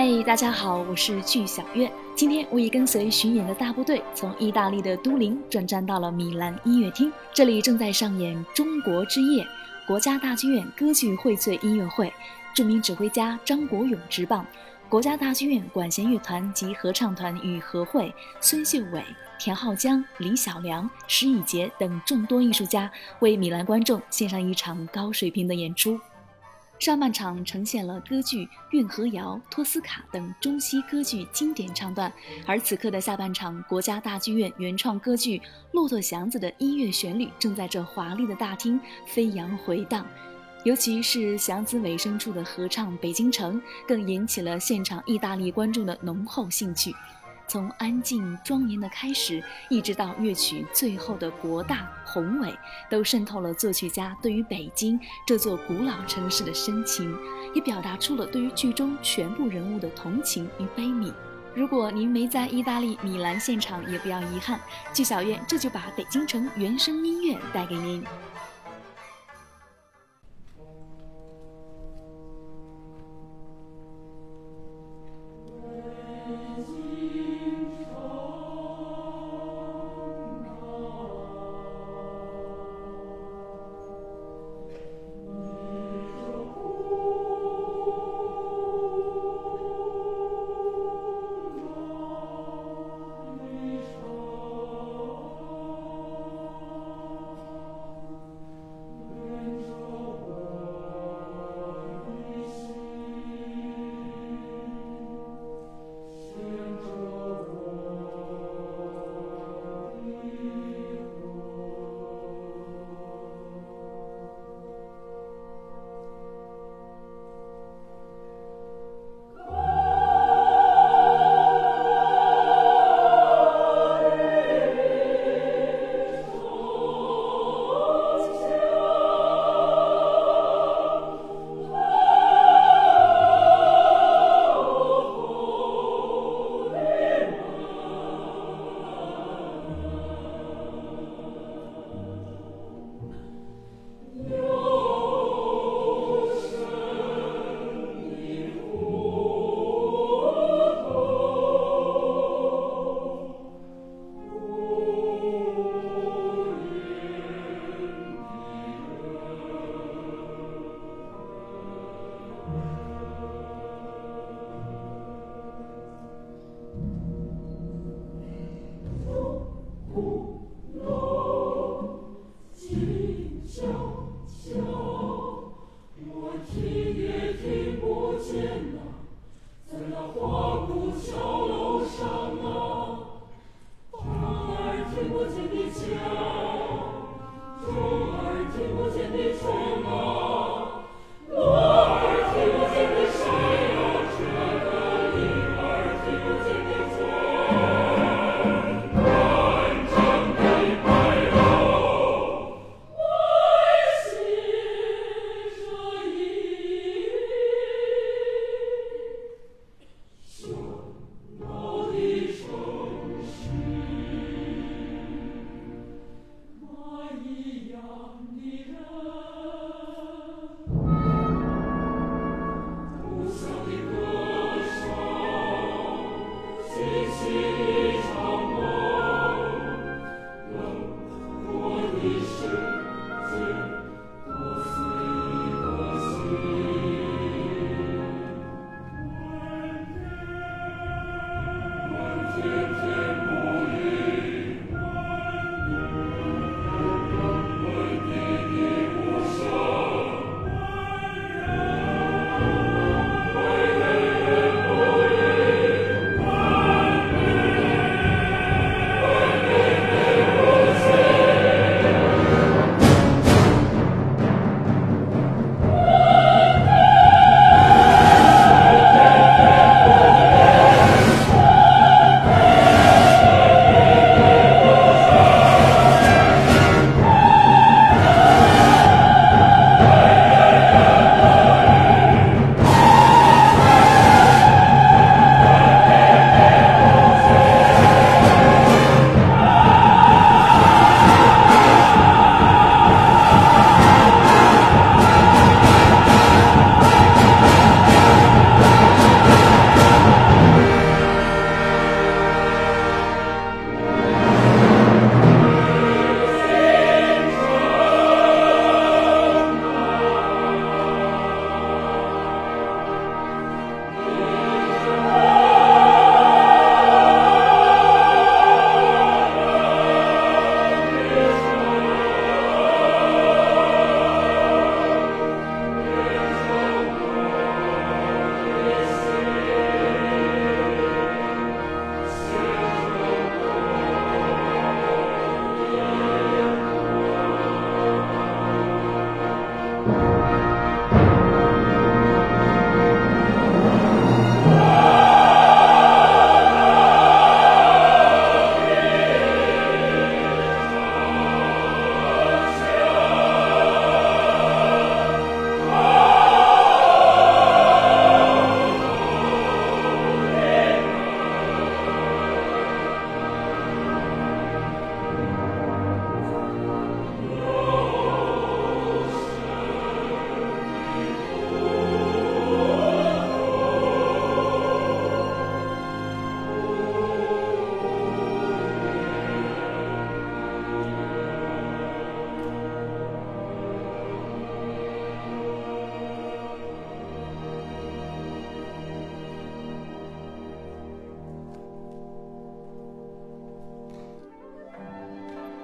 [0.00, 1.90] 嗨，大家好，我是剧小月。
[2.14, 7.12] 今天我已跟随巡演的大部队，从意大利的都灵转战到了米兰音乐厅。
[7.34, 9.42] 这里正在上演《中国之夜》，
[9.88, 12.12] 国家大剧院歌剧荟萃音乐会，
[12.54, 14.46] 著名指挥家张国勇执棒，
[14.88, 19.02] 国家大剧院管弦乐团及合唱团与合会，孙秀伟、
[19.36, 22.88] 田浩江、李小良、石以洁等众多艺术家
[23.18, 25.98] 为米兰观众献上一场高水平的演出。
[26.78, 32.12] 上半场呈现了歌剧《运河谣》《托斯卡》等中西歌剧经典唱段，
[32.46, 35.38] 而此刻的下半场，国家大剧院原创歌剧
[35.72, 40.06] 《骆驼祥子》的音乐旋律正在这华丽的大厅飞扬回荡，
[40.64, 46.94] 尤其是祥子尾声处的合唱《北京城》，更引起了现场意大利观众的浓厚兴趣。
[47.48, 52.54] 从安静庄严的开始，一直到乐曲最后的博大宏伟，
[52.90, 57.16] 都渗透了作曲家对于北京这座古老城市的深情，
[57.54, 61.10] 也表达出了对于剧中全部人物的同情与悲悯。
[61.54, 64.60] 如果您没在意大利米兰现场，也不要遗憾，
[64.92, 68.04] 剧小院这就把北京城原声音乐带给您。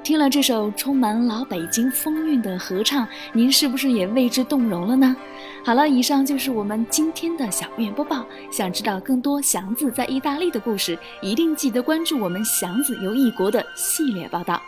[0.05, 5.17] 听了这首充满老北京风韵的合唱，您是不是也为之动容了呢？
[5.65, 8.23] 好了，以上就是我们今天的小院播报。
[8.51, 14.61] 想知道更多祥子在意大利的故事，一定记得关注我们祥子游异国的系列报道。